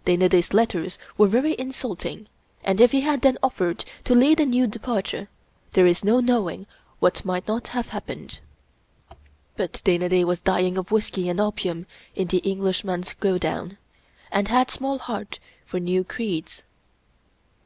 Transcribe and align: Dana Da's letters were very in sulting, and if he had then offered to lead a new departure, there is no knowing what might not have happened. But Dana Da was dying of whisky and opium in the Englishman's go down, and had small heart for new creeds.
Dana 0.06 0.26
Da's 0.26 0.54
letters 0.54 0.96
were 1.18 1.26
very 1.28 1.52
in 1.52 1.70
sulting, 1.70 2.26
and 2.64 2.80
if 2.80 2.92
he 2.92 3.02
had 3.02 3.20
then 3.20 3.36
offered 3.42 3.84
to 4.04 4.14
lead 4.14 4.40
a 4.40 4.46
new 4.46 4.66
departure, 4.66 5.28
there 5.74 5.84
is 5.86 6.02
no 6.02 6.18
knowing 6.18 6.66
what 6.98 7.26
might 7.26 7.46
not 7.46 7.68
have 7.76 7.90
happened. 7.90 8.40
But 9.54 9.82
Dana 9.84 10.08
Da 10.08 10.24
was 10.24 10.40
dying 10.40 10.78
of 10.78 10.92
whisky 10.92 11.28
and 11.28 11.38
opium 11.38 11.84
in 12.14 12.28
the 12.28 12.38
Englishman's 12.38 13.12
go 13.20 13.36
down, 13.36 13.76
and 14.30 14.48
had 14.48 14.70
small 14.70 14.98
heart 14.98 15.38
for 15.66 15.78
new 15.78 16.04
creeds. 16.04 16.62